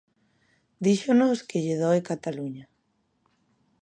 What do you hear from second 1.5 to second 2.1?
lle doe